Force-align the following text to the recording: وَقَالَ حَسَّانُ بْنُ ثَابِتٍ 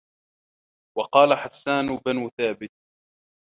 وَقَالَ 0.97 1.35
حَسَّانُ 1.37 1.85
بْنُ 2.05 2.29
ثَابِتٍ 2.37 2.71